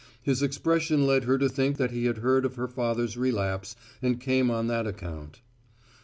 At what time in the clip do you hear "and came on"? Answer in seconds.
4.01-4.65